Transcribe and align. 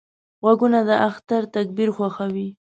غوږونه 0.43 0.79
د 0.89 0.91
اختر 1.07 1.41
تکبیر 1.55 1.89
خوښوي 1.95 2.47